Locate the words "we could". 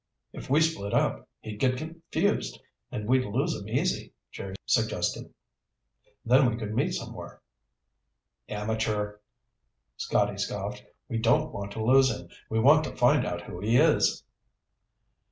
6.49-6.73